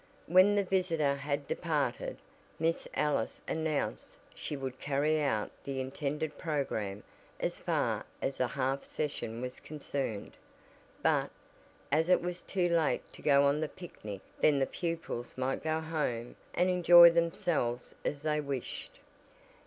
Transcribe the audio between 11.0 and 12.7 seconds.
but, as it was too